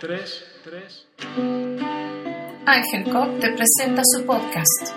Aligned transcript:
tres, 0.00 0.44
tres. 0.64 1.06
Ángel 2.66 3.04
Cop 3.12 3.40
te 3.40 3.48
presenta 3.52 4.02
su 4.04 4.26
podcast. 4.26 4.94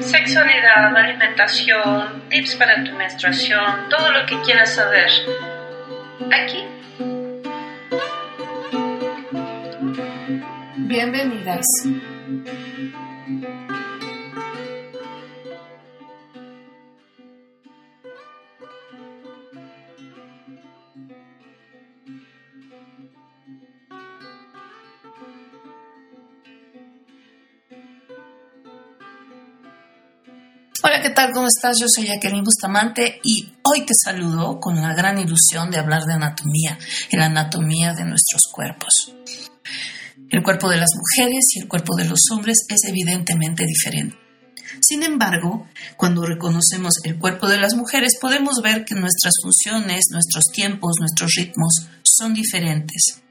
Sexualidad, 0.00 0.96
alimentación, 0.96 2.28
tips 2.28 2.56
para 2.56 2.82
tu 2.84 2.92
menstruación, 2.92 3.88
todo 3.88 4.10
lo 4.12 4.26
que 4.26 4.40
quieras 4.42 4.74
saber. 4.74 5.10
Aquí. 6.32 6.64
Bienvenidas. 10.76 11.66
Hola, 30.88 31.02
¿qué 31.02 31.10
tal? 31.10 31.32
¿Cómo 31.32 31.48
estás? 31.48 31.78
Yo 31.80 31.88
soy 31.92 32.06
Jacqueline 32.06 32.44
Bustamante 32.44 33.18
y 33.24 33.54
hoy 33.64 33.84
te 33.84 33.92
saludo 33.92 34.60
con 34.60 34.76
la 34.76 34.94
gran 34.94 35.18
ilusión 35.18 35.68
de 35.68 35.78
hablar 35.78 36.04
de 36.04 36.12
anatomía, 36.12 36.78
la 37.10 37.26
anatomía 37.26 37.92
de 37.92 38.04
nuestros 38.04 38.42
cuerpos. 38.52 39.12
El 40.30 40.44
cuerpo 40.44 40.70
de 40.70 40.76
las 40.76 40.90
mujeres 40.94 41.44
y 41.56 41.58
el 41.58 41.66
cuerpo 41.66 41.96
de 41.96 42.04
los 42.04 42.20
hombres 42.30 42.58
es 42.68 42.88
evidentemente 42.88 43.64
diferente. 43.66 44.16
Sin 44.80 45.02
embargo, 45.02 45.66
cuando 45.96 46.24
reconocemos 46.24 46.94
el 47.02 47.18
cuerpo 47.18 47.48
de 47.48 47.58
las 47.58 47.74
mujeres 47.74 48.16
podemos 48.20 48.60
ver 48.62 48.84
que 48.84 48.94
nuestras 48.94 49.34
funciones, 49.42 50.04
nuestros 50.12 50.44
tiempos, 50.52 50.92
nuestros 51.00 51.32
ritmos 51.36 51.88
son 52.04 52.32
diferentes. 52.32 53.24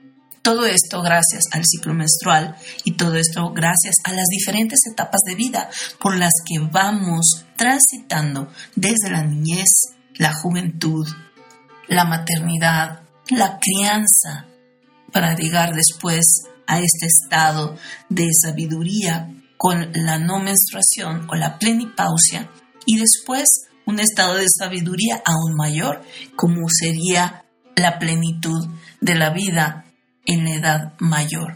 Todo 0.45 0.67
esto 0.67 1.01
gracias 1.01 1.45
al 1.53 1.63
ciclo 1.65 1.95
menstrual 1.95 2.55
y 2.83 2.91
todo 2.91 3.15
esto 3.15 3.51
gracias 3.51 3.95
a 4.03 4.13
las 4.13 4.27
diferentes 4.27 4.77
etapas 4.85 5.21
de 5.25 5.33
vida 5.33 5.71
por 5.99 6.15
las 6.15 6.33
que 6.45 6.59
vamos 6.59 7.45
transitando 7.57 8.53
desde 8.75 9.09
la 9.09 9.23
niñez, 9.23 9.65
la 10.13 10.35
juventud, 10.35 11.07
la 11.87 12.05
maternidad, 12.05 13.01
la 13.29 13.57
crianza, 13.59 14.45
para 15.11 15.35
llegar 15.35 15.73
después 15.73 16.43
a 16.67 16.77
este 16.77 17.07
estado 17.07 17.75
de 18.09 18.27
sabiduría 18.31 19.27
con 19.57 19.93
la 19.93 20.19
no 20.19 20.37
menstruación 20.37 21.25
o 21.27 21.33
la 21.33 21.57
plenipausia 21.57 22.51
y 22.85 22.99
después 22.99 23.45
un 23.87 23.99
estado 23.99 24.35
de 24.35 24.45
sabiduría 24.47 25.23
aún 25.25 25.55
mayor 25.55 26.03
como 26.35 26.67
sería 26.69 27.45
la 27.75 27.97
plenitud 27.97 28.67
de 29.01 29.15
la 29.15 29.31
vida 29.31 29.84
en 30.25 30.43
la 30.43 30.55
edad 30.55 30.93
mayor. 30.99 31.55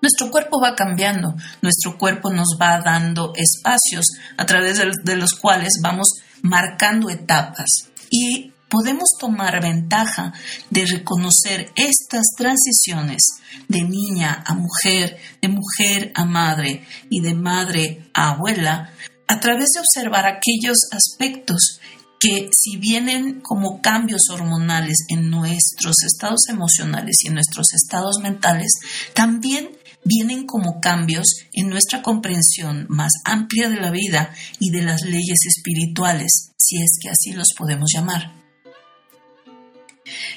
Nuestro 0.00 0.30
cuerpo 0.30 0.60
va 0.62 0.76
cambiando, 0.76 1.34
nuestro 1.60 1.98
cuerpo 1.98 2.30
nos 2.32 2.56
va 2.60 2.80
dando 2.80 3.32
espacios 3.34 4.06
a 4.36 4.46
través 4.46 4.80
de 5.02 5.16
los 5.16 5.32
cuales 5.32 5.80
vamos 5.82 6.08
marcando 6.42 7.10
etapas 7.10 7.66
y 8.10 8.52
podemos 8.68 9.08
tomar 9.18 9.60
ventaja 9.60 10.32
de 10.70 10.86
reconocer 10.86 11.72
estas 11.74 12.26
transiciones 12.36 13.22
de 13.66 13.82
niña 13.82 14.44
a 14.46 14.54
mujer, 14.54 15.18
de 15.40 15.48
mujer 15.48 16.12
a 16.14 16.24
madre 16.24 16.86
y 17.10 17.20
de 17.20 17.34
madre 17.34 18.10
a 18.14 18.30
abuela 18.30 18.92
a 19.26 19.40
través 19.40 19.68
de 19.74 19.80
observar 19.80 20.26
aquellos 20.26 20.78
aspectos 20.92 21.80
que 22.20 22.50
si 22.52 22.76
vienen 22.76 23.40
como 23.40 23.80
cambios 23.80 24.22
hormonales 24.30 24.98
en 25.08 25.30
nuestros 25.30 25.96
estados 26.04 26.48
emocionales 26.48 27.16
y 27.22 27.28
en 27.28 27.34
nuestros 27.34 27.72
estados 27.72 28.18
mentales, 28.22 28.72
también 29.14 29.70
vienen 30.04 30.46
como 30.46 30.80
cambios 30.80 31.26
en 31.52 31.68
nuestra 31.68 32.02
comprensión 32.02 32.86
más 32.88 33.12
amplia 33.24 33.68
de 33.68 33.80
la 33.80 33.90
vida 33.90 34.32
y 34.58 34.70
de 34.70 34.82
las 34.82 35.02
leyes 35.02 35.38
espirituales, 35.46 36.52
si 36.56 36.82
es 36.82 36.98
que 37.00 37.10
así 37.10 37.32
los 37.32 37.48
podemos 37.56 37.90
llamar. 37.92 38.32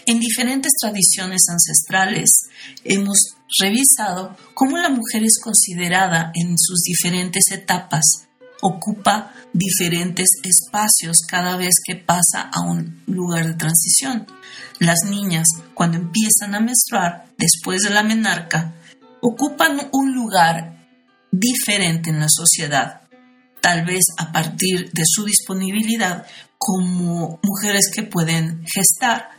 En 0.06 0.20
diferentes 0.20 0.74
tradiciones 0.80 1.44
ancestrales 1.50 2.30
hemos 2.84 3.18
revisado 3.60 4.36
cómo 4.54 4.78
la 4.78 4.90
mujer 4.90 5.24
es 5.24 5.40
considerada 5.42 6.32
en 6.36 6.58
sus 6.58 6.82
diferentes 6.82 7.52
etapas 7.52 8.28
ocupa 8.62 9.34
diferentes 9.54 10.28
espacios 10.44 11.18
cada 11.28 11.58
vez 11.58 11.76
que 11.86 11.96
pasa 11.96 12.50
a 12.54 12.62
un 12.62 13.04
lugar 13.08 13.48
de 13.48 13.54
transición. 13.56 14.28
Las 14.80 15.00
niñas, 15.10 15.48
cuando 15.74 15.98
empiezan 15.98 16.56
a 16.56 16.60
menstruar, 16.60 17.26
después 17.38 17.82
de 17.82 17.90
la 17.90 18.04
menarca, 18.04 18.74
ocupan 19.22 19.90
un 19.92 20.14
lugar 20.14 20.88
diferente 21.32 22.10
en 22.10 22.20
la 22.20 22.28
sociedad, 22.30 23.02
tal 23.62 23.86
vez 23.86 24.04
a 24.18 24.32
partir 24.32 24.92
de 24.92 25.04
su 25.06 25.26
disponibilidad 25.26 26.26
como 26.58 27.40
mujeres 27.44 27.92
que 27.94 28.04
pueden 28.04 28.64
gestar, 28.66 29.30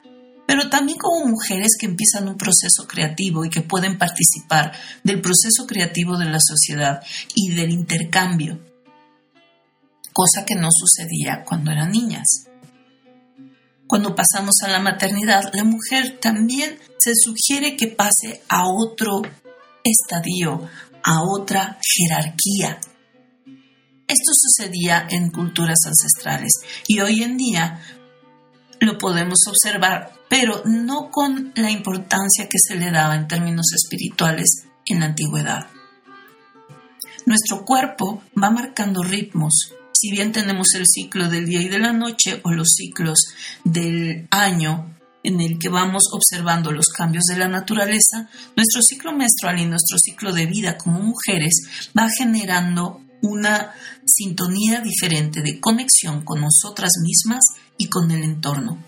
pero 0.46 0.68
también 0.68 0.98
como 0.98 1.26
mujeres 1.26 1.72
que 1.78 1.86
empiezan 1.86 2.28
un 2.28 2.36
proceso 2.36 2.86
creativo 2.88 3.44
y 3.44 3.50
que 3.50 3.62
pueden 3.62 3.98
participar 3.98 4.72
del 5.04 5.20
proceso 5.20 5.66
creativo 5.66 6.18
de 6.18 6.26
la 6.26 6.38
sociedad 6.40 7.00
y 7.34 7.54
del 7.54 7.70
intercambio 7.70 8.71
cosa 10.12 10.44
que 10.46 10.54
no 10.54 10.68
sucedía 10.70 11.44
cuando 11.44 11.70
eran 11.70 11.90
niñas. 11.90 12.48
Cuando 13.86 14.14
pasamos 14.14 14.54
a 14.64 14.68
la 14.68 14.80
maternidad, 14.80 15.50
la 15.52 15.64
mujer 15.64 16.18
también 16.20 16.78
se 16.98 17.12
sugiere 17.14 17.76
que 17.76 17.88
pase 17.88 18.42
a 18.48 18.62
otro 18.66 19.22
estadio, 19.84 20.68
a 21.02 21.22
otra 21.22 21.78
jerarquía. 21.82 22.80
Esto 24.06 24.32
sucedía 24.34 25.06
en 25.10 25.30
culturas 25.30 25.78
ancestrales 25.86 26.52
y 26.86 27.00
hoy 27.00 27.22
en 27.22 27.36
día 27.36 27.80
lo 28.80 28.98
podemos 28.98 29.38
observar, 29.48 30.12
pero 30.28 30.62
no 30.64 31.10
con 31.10 31.52
la 31.54 31.70
importancia 31.70 32.48
que 32.48 32.58
se 32.58 32.74
le 32.74 32.90
daba 32.90 33.14
en 33.16 33.28
términos 33.28 33.66
espirituales 33.74 34.66
en 34.86 35.00
la 35.00 35.06
antigüedad. 35.06 35.66
Nuestro 37.26 37.64
cuerpo 37.64 38.22
va 38.40 38.50
marcando 38.50 39.02
ritmos, 39.02 39.74
si 40.02 40.10
bien 40.10 40.32
tenemos 40.32 40.74
el 40.74 40.82
ciclo 40.84 41.28
del 41.28 41.46
día 41.46 41.62
y 41.62 41.68
de 41.68 41.78
la 41.78 41.92
noche 41.92 42.40
o 42.42 42.50
los 42.50 42.74
ciclos 42.74 43.20
del 43.62 44.26
año 44.32 44.96
en 45.22 45.40
el 45.40 45.60
que 45.60 45.68
vamos 45.68 46.06
observando 46.12 46.72
los 46.72 46.86
cambios 46.88 47.22
de 47.26 47.36
la 47.36 47.46
naturaleza, 47.46 48.28
nuestro 48.56 48.82
ciclo 48.82 49.12
menstrual 49.12 49.60
y 49.60 49.66
nuestro 49.66 49.96
ciclo 49.98 50.32
de 50.32 50.46
vida 50.46 50.76
como 50.76 50.98
mujeres 50.98 51.52
va 51.96 52.08
generando 52.18 53.00
una 53.22 53.74
sintonía 54.04 54.80
diferente 54.80 55.40
de 55.40 55.60
conexión 55.60 56.24
con 56.24 56.40
nosotras 56.40 56.90
mismas 57.00 57.44
y 57.78 57.86
con 57.86 58.10
el 58.10 58.24
entorno. 58.24 58.82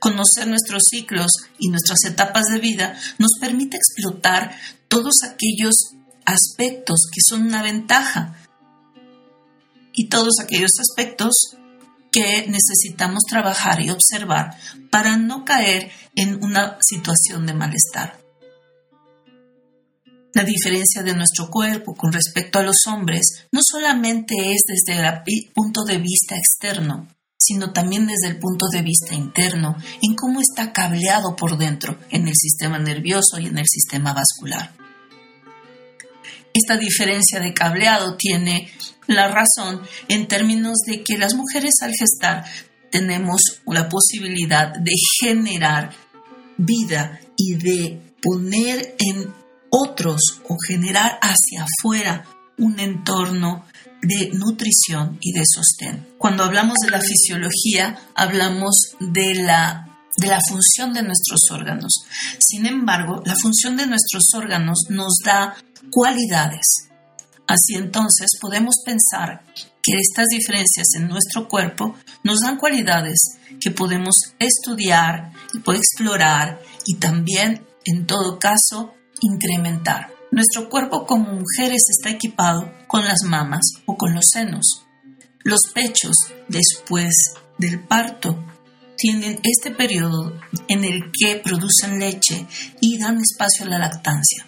Conocer 0.00 0.48
nuestros 0.48 0.82
ciclos 0.90 1.30
y 1.60 1.68
nuestras 1.68 2.02
etapas 2.04 2.46
de 2.46 2.58
vida 2.58 2.98
nos 3.20 3.30
permite 3.40 3.76
explotar 3.76 4.58
todos 4.88 5.22
aquellos 5.22 5.76
aspectos 6.24 7.06
que 7.12 7.20
son 7.24 7.42
una 7.42 7.62
ventaja 7.62 8.36
y 9.96 10.08
todos 10.08 10.34
aquellos 10.40 10.70
aspectos 10.78 11.56
que 12.12 12.46
necesitamos 12.46 13.24
trabajar 13.28 13.80
y 13.80 13.90
observar 13.90 14.56
para 14.90 15.16
no 15.16 15.44
caer 15.44 15.90
en 16.14 16.42
una 16.44 16.78
situación 16.80 17.46
de 17.46 17.54
malestar. 17.54 18.20
La 20.34 20.44
diferencia 20.44 21.02
de 21.02 21.14
nuestro 21.14 21.48
cuerpo 21.50 21.94
con 21.94 22.12
respecto 22.12 22.58
a 22.58 22.62
los 22.62 22.86
hombres 22.86 23.46
no 23.50 23.60
solamente 23.62 24.52
es 24.52 24.60
desde 24.66 25.00
el 25.00 25.50
punto 25.54 25.82
de 25.84 25.96
vista 25.96 26.36
externo, 26.36 27.08
sino 27.38 27.72
también 27.72 28.06
desde 28.06 28.28
el 28.28 28.38
punto 28.38 28.66
de 28.70 28.82
vista 28.82 29.14
interno, 29.14 29.76
en 30.02 30.14
cómo 30.14 30.40
está 30.40 30.72
cableado 30.72 31.36
por 31.36 31.56
dentro 31.56 31.98
en 32.10 32.28
el 32.28 32.34
sistema 32.34 32.78
nervioso 32.78 33.38
y 33.38 33.46
en 33.46 33.58
el 33.58 33.66
sistema 33.66 34.12
vascular. 34.12 34.72
Esta 36.52 36.76
diferencia 36.76 37.40
de 37.40 37.52
cableado 37.52 38.16
tiene 38.16 38.70
la 39.06 39.28
razón 39.28 39.82
en 40.08 40.28
términos 40.28 40.78
de 40.86 41.02
que 41.02 41.18
las 41.18 41.34
mujeres 41.34 41.74
al 41.82 41.92
gestar 41.98 42.44
tenemos 42.90 43.40
la 43.66 43.88
posibilidad 43.88 44.72
de 44.74 44.92
generar 45.20 45.90
vida 46.56 47.20
y 47.36 47.54
de 47.54 48.14
poner 48.22 48.96
en 48.98 49.32
otros 49.70 50.40
o 50.48 50.56
generar 50.66 51.18
hacia 51.20 51.64
afuera 51.64 52.24
un 52.58 52.80
entorno 52.80 53.66
de 54.02 54.30
nutrición 54.32 55.18
y 55.20 55.32
de 55.32 55.42
sostén. 55.44 56.06
Cuando 56.18 56.44
hablamos 56.44 56.76
de 56.78 56.90
la 56.90 57.00
fisiología, 57.00 57.98
hablamos 58.14 58.96
de 59.00 59.34
la, 59.34 59.88
de 60.16 60.28
la 60.28 60.40
función 60.48 60.92
de 60.94 61.02
nuestros 61.02 61.40
órganos. 61.50 62.04
Sin 62.38 62.66
embargo, 62.66 63.22
la 63.24 63.34
función 63.34 63.76
de 63.76 63.86
nuestros 63.86 64.24
órganos 64.34 64.86
nos 64.88 65.18
da 65.24 65.56
cualidades 65.90 66.85
Así 67.46 67.74
entonces 67.76 68.26
podemos 68.40 68.74
pensar 68.84 69.44
que 69.82 69.92
estas 69.94 70.26
diferencias 70.26 70.88
en 70.96 71.06
nuestro 71.06 71.48
cuerpo 71.48 71.94
nos 72.24 72.40
dan 72.40 72.58
cualidades 72.58 73.18
que 73.60 73.70
podemos 73.70 74.16
estudiar 74.40 75.32
y 75.54 75.58
explorar 75.70 76.60
y 76.86 76.96
también, 76.96 77.64
en 77.84 78.06
todo 78.06 78.40
caso, 78.40 78.94
incrementar. 79.20 80.12
Nuestro 80.32 80.68
cuerpo 80.68 81.06
como 81.06 81.34
mujeres 81.34 81.84
está 81.88 82.10
equipado 82.10 82.72
con 82.88 83.04
las 83.04 83.22
mamas 83.22 83.64
o 83.86 83.96
con 83.96 84.12
los 84.12 84.24
senos. 84.32 84.82
Los 85.44 85.60
pechos, 85.72 86.16
después 86.48 87.14
del 87.58 87.78
parto, 87.78 88.44
tienen 88.96 89.38
este 89.44 89.70
periodo 89.70 90.36
en 90.66 90.84
el 90.84 91.12
que 91.12 91.36
producen 91.36 92.00
leche 92.00 92.44
y 92.80 92.98
dan 92.98 93.20
espacio 93.20 93.66
a 93.66 93.68
la 93.68 93.78
lactancia 93.78 94.46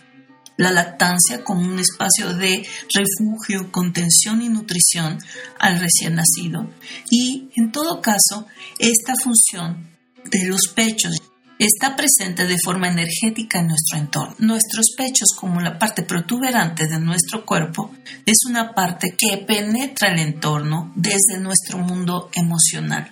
la 0.59 0.73
lactancia 0.73 1.43
como 1.45 1.63
un 1.63 1.79
espacio 1.79 2.35
de 2.35 2.67
refugio, 2.93 3.73
contención 3.73 4.43
y 4.43 4.51
nutrición 4.51 5.19
al 5.59 5.81
recién 5.81 6.17
nacido. 6.17 6.69
Y 7.11 7.49
en 7.57 7.73
todo 7.73 8.03
caso, 8.03 8.47
esta 8.79 9.15
función 9.23 9.89
de 10.25 10.47
los 10.47 10.69
pechos 10.75 11.17
está 11.59 11.97
presente 11.97 12.47
de 12.47 12.59
forma 12.63 12.89
energética 12.89 13.61
en 13.61 13.69
nuestro 13.69 13.99
entorno. 13.99 14.35
Nuestros 14.39 14.87
pechos, 14.97 15.29
como 15.37 15.61
la 15.61 15.79
parte 15.79 16.03
protuberante 16.03 16.87
de 16.87 17.01
nuestro 17.01 17.47
cuerpo, 17.47 17.93
es 18.27 18.39
una 18.49 18.75
parte 18.75 19.15
que 19.17 19.39
penetra 19.39 20.13
el 20.13 20.19
entorno 20.19 20.93
desde 20.97 21.41
nuestro 21.41 21.79
mundo 21.79 22.31
emocional. 22.33 23.11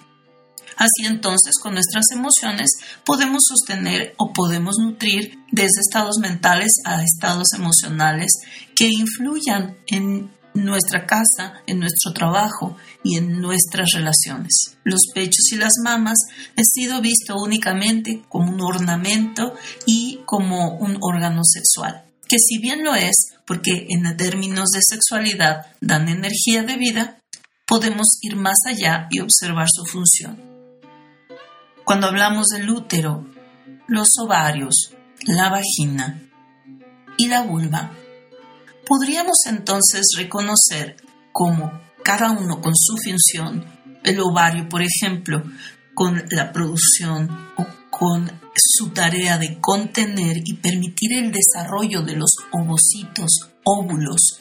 Así 0.76 1.06
entonces, 1.06 1.54
con 1.62 1.74
nuestras 1.74 2.04
emociones 2.12 2.70
podemos 3.04 3.42
sostener 3.48 4.14
o 4.18 4.32
podemos 4.32 4.76
nutrir 4.78 5.38
desde 5.50 5.80
estados 5.80 6.18
mentales 6.20 6.72
a 6.84 7.02
estados 7.02 7.48
emocionales 7.54 8.32
que 8.74 8.88
influyan 8.88 9.76
en 9.86 10.30
nuestra 10.56 11.06
casa, 11.06 11.62
en 11.66 11.78
nuestro 11.80 12.12
trabajo 12.12 12.76
y 13.02 13.16
en 13.16 13.40
nuestras 13.40 13.92
relaciones. 13.92 14.76
Los 14.84 15.00
pechos 15.14 15.52
y 15.52 15.56
las 15.56 15.74
mamas 15.82 16.18
han 16.56 16.64
sido 16.64 17.00
visto 17.00 17.36
únicamente 17.36 18.22
como 18.28 18.52
un 18.52 18.60
ornamento 18.60 19.54
y 19.86 20.20
como 20.24 20.76
un 20.78 20.98
órgano 21.00 21.42
sexual, 21.44 22.04
que 22.28 22.38
si 22.38 22.58
bien 22.58 22.84
lo 22.84 22.94
es, 22.94 23.14
porque 23.46 23.86
en 23.90 24.16
términos 24.16 24.70
de 24.70 24.80
sexualidad 24.82 25.66
dan 25.80 26.08
energía 26.08 26.62
de 26.62 26.76
vida, 26.76 27.20
podemos 27.66 28.06
ir 28.22 28.36
más 28.36 28.58
allá 28.66 29.08
y 29.10 29.20
observar 29.20 29.69
su 29.70 29.84
función. 29.84 30.56
Cuando 31.86 32.08
hablamos 32.08 32.46
del 32.46 32.68
útero, 32.68 33.24
los 33.86 34.08
ovarios, 34.20 34.90
la 35.24 35.50
vagina 35.50 36.20
y 37.16 37.28
la 37.28 37.42
vulva, 37.42 37.92
podríamos 38.84 39.36
entonces 39.46 40.02
reconocer 40.16 40.96
cómo 41.30 41.70
cada 42.02 42.32
uno 42.32 42.60
con 42.60 42.72
su 42.74 42.96
función, 42.96 43.64
el 44.02 44.18
ovario, 44.18 44.68
por 44.68 44.82
ejemplo, 44.82 45.44
con 45.94 46.24
la 46.28 46.50
producción 46.50 47.30
o 47.56 47.64
con 47.88 48.32
su 48.56 48.88
tarea 48.88 49.38
de 49.38 49.60
contener 49.60 50.38
y 50.44 50.54
permitir 50.54 51.12
el 51.12 51.30
desarrollo 51.30 52.02
de 52.02 52.16
los 52.16 52.32
ovocitos, 52.50 53.30
óvulos, 53.62 54.40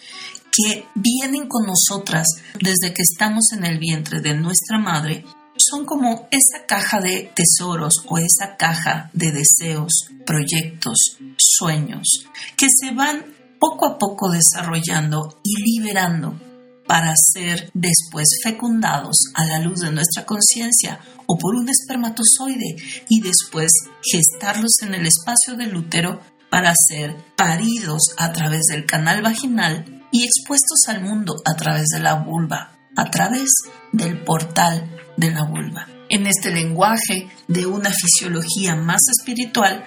que 0.52 0.88
vienen 0.96 1.48
con 1.48 1.68
nosotras 1.68 2.26
desde 2.60 2.92
que 2.92 3.04
estamos 3.04 3.52
en 3.56 3.66
el 3.66 3.78
vientre 3.78 4.20
de 4.20 4.34
nuestra 4.34 4.80
madre 4.80 5.24
son 5.70 5.86
como 5.86 6.28
esa 6.32 6.66
caja 6.68 7.00
de 7.00 7.32
tesoros 7.36 7.94
o 8.08 8.18
esa 8.18 8.56
caja 8.58 9.10
de 9.14 9.32
deseos, 9.32 10.10
proyectos, 10.26 11.18
sueños, 11.38 12.28
que 12.58 12.68
se 12.70 12.92
van 12.94 13.26
poco 13.60 13.86
a 13.86 13.98
poco 13.98 14.30
desarrollando 14.30 15.40
y 15.44 15.80
liberando 15.80 16.40
para 16.88 17.14
ser 17.16 17.72
después 17.74 18.28
fecundados 18.44 19.16
a 19.34 19.46
la 19.46 19.60
luz 19.60 19.80
de 19.80 19.92
nuestra 19.92 20.26
conciencia 20.26 21.00
o 21.26 21.38
por 21.38 21.56
un 21.56 21.68
espermatozoide 21.70 22.76
y 23.10 23.22
después 23.22 23.72
gestarlos 24.04 24.82
en 24.84 24.94
el 24.94 25.08
espacio 25.08 25.56
del 25.56 25.76
útero 25.76 26.22
para 26.52 26.74
ser 26.76 27.16
paridos 27.36 28.14
a 28.18 28.32
través 28.32 28.66
del 28.70 28.86
canal 28.86 29.22
vaginal 29.22 30.04
y 30.12 30.26
expuestos 30.26 30.88
al 30.88 31.02
mundo 31.02 31.36
a 31.44 31.56
través 31.56 31.88
de 31.88 32.00
la 32.00 32.14
vulva, 32.14 32.78
a 32.96 33.10
través 33.10 33.50
del 33.92 34.24
portal 34.24 34.95
de 35.18 35.32
la 35.32 35.44
vulva. 35.44 35.88
En 36.10 36.28
este 36.28 36.52
lenguaje 36.52 37.28
de 37.48 37.66
una 37.66 37.92
fisiología 37.92 38.76
más 38.76 39.02
espiritual, 39.18 39.86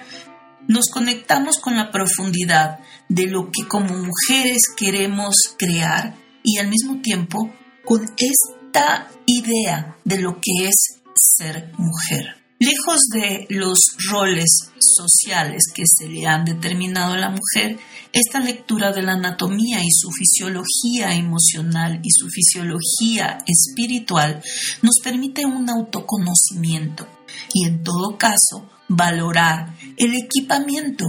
nos 0.67 0.87
conectamos 0.87 1.57
con 1.59 1.75
la 1.75 1.91
profundidad 1.91 2.79
de 3.07 3.27
lo 3.27 3.49
que 3.51 3.67
como 3.67 3.95
mujeres 3.95 4.61
queremos 4.77 5.35
crear 5.57 6.15
y 6.43 6.59
al 6.59 6.67
mismo 6.67 7.01
tiempo 7.01 7.51
con 7.85 8.03
esta 8.17 9.09
idea 9.25 9.95
de 10.03 10.19
lo 10.19 10.35
que 10.35 10.67
es 10.67 11.01
ser 11.15 11.71
mujer. 11.77 12.38
Lejos 12.61 12.99
de 13.13 13.47
los 13.51 13.79
roles 14.11 14.49
sociales 14.79 15.61
que 15.73 15.83
se 15.85 16.09
le 16.09 16.27
han 16.27 16.43
determinado 16.43 17.13
a 17.13 17.17
la 17.17 17.29
mujer, 17.29 17.79
esta 18.11 18.41
lectura 18.41 18.91
de 18.91 19.01
la 19.01 19.13
anatomía 19.13 19.81
y 19.81 19.89
su 19.89 20.09
fisiología 20.11 21.15
emocional 21.15 22.01
y 22.03 22.09
su 22.11 22.27
fisiología 22.27 23.37
espiritual 23.47 24.43
nos 24.81 24.95
permite 25.01 25.45
un 25.45 25.69
autoconocimiento 25.69 27.07
y 27.53 27.65
en 27.65 27.81
todo 27.81 28.17
caso 28.17 28.69
valorar 28.89 29.73
el 29.95 30.15
equipamiento 30.15 31.05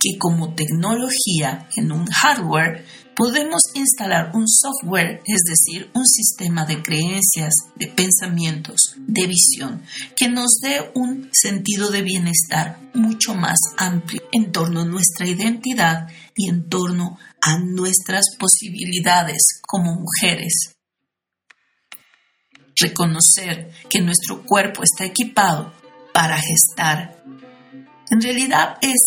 que 0.00 0.18
como 0.18 0.54
tecnología 0.54 1.68
en 1.76 1.92
un 1.92 2.06
hardware 2.06 2.86
podemos 3.16 3.62
instalar 3.74 4.30
un 4.34 4.46
software, 4.48 5.22
es 5.26 5.42
decir, 5.48 5.90
un 5.94 6.06
sistema 6.06 6.64
de 6.64 6.82
creencias, 6.82 7.52
de 7.76 7.88
pensamientos, 7.88 8.96
de 8.96 9.26
visión, 9.26 9.82
que 10.16 10.28
nos 10.28 10.58
dé 10.62 10.90
un 10.94 11.30
sentido 11.32 11.90
de 11.90 12.02
bienestar 12.02 12.80
mucho 12.94 13.34
más 13.34 13.58
amplio 13.76 14.22
en 14.32 14.52
torno 14.52 14.80
a 14.80 14.84
nuestra 14.84 15.26
identidad 15.26 16.08
y 16.36 16.48
en 16.48 16.68
torno 16.68 17.18
a 17.40 17.58
nuestras 17.58 18.24
posibilidades 18.38 19.60
como 19.66 19.94
mujeres. 19.94 20.76
Reconocer 22.76 23.70
que 23.88 24.00
nuestro 24.00 24.44
cuerpo 24.44 24.82
está 24.82 25.04
equipado 25.04 25.72
para 26.12 26.38
gestar, 26.40 27.22
en 28.10 28.20
realidad 28.20 28.76
es 28.80 28.98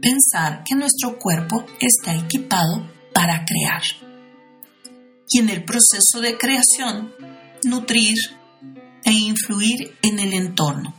pensar 0.00 0.62
que 0.64 0.74
nuestro 0.74 1.18
cuerpo 1.18 1.64
está 1.80 2.14
equipado 2.14 2.95
para 3.16 3.46
crear. 3.46 3.82
Y 5.26 5.38
en 5.38 5.48
el 5.48 5.64
proceso 5.64 6.20
de 6.20 6.36
creación, 6.36 7.14
nutrir 7.64 8.18
e 9.04 9.10
influir 9.10 9.96
en 10.02 10.18
el 10.18 10.34
entorno. 10.34 10.94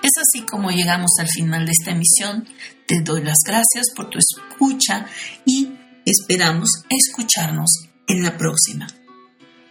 Es 0.00 0.12
así 0.16 0.46
como 0.46 0.70
llegamos 0.70 1.10
al 1.18 1.26
final 1.26 1.66
de 1.66 1.72
esta 1.72 1.90
emisión. 1.90 2.48
Te 2.86 3.00
doy 3.00 3.24
las 3.24 3.38
gracias 3.44 3.86
por 3.96 4.10
tu 4.10 4.18
escucha 4.20 5.06
y 5.44 5.72
esperamos 6.04 6.68
escucharnos 6.88 7.88
en 8.06 8.22
la 8.22 8.38
próxima. 8.38 8.86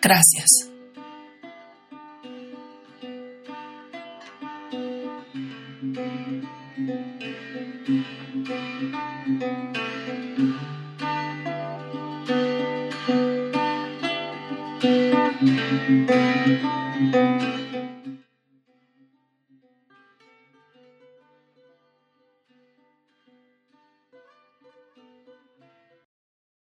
Gracias. 0.01 0.74